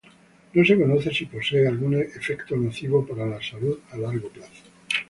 [0.55, 4.63] No se conoce si posee algún efecto nocivo para la salud a largo plazo.